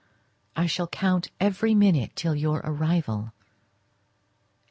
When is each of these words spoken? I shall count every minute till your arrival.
I 0.55 0.65
shall 0.65 0.87
count 0.87 1.29
every 1.39 1.75
minute 1.75 2.15
till 2.15 2.33
your 2.33 2.61
arrival. 2.63 3.33